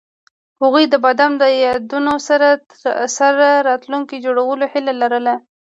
[0.61, 2.13] هغوی د بام له یادونو
[3.17, 5.35] سره راتلونکی جوړولو هیله لرله.